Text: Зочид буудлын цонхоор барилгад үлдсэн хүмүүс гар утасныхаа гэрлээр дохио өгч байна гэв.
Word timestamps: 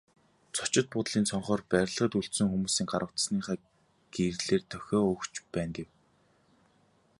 Зочид 0.55 0.85
буудлын 0.93 1.27
цонхоор 1.29 1.61
барилгад 1.71 2.13
үлдсэн 2.19 2.47
хүмүүс 2.49 2.75
гар 2.91 3.03
утасныхаа 3.07 3.57
гэрлээр 4.15 4.63
дохио 4.71 4.99
өгч 5.13 5.33
байна 5.53 5.73
гэв. 5.77 5.89